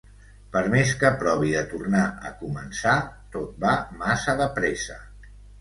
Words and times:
Per 0.53 0.61
més 0.75 0.93
que 1.03 1.11
provi 1.23 1.51
de 1.57 1.61
tornar 1.75 2.01
a 2.29 2.33
començar 2.41 2.97
tot 3.37 3.55
va 3.67 3.77
massa 4.03 4.37
de 4.41 4.53
pressa. 4.61 4.99